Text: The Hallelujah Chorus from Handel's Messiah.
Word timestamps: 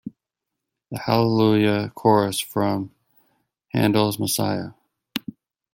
The 0.89 0.97
Hallelujah 0.97 1.91
Chorus 1.93 2.39
from 2.39 2.89
Handel's 3.69 4.17
Messiah. 4.17 4.71